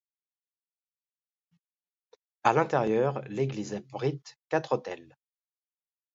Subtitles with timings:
[2.43, 5.15] À l'intérieur, l'église abrite quatre autels.